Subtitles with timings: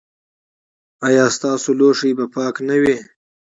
[1.07, 2.95] ایا ستاسو لوښي به پاک نه وي؟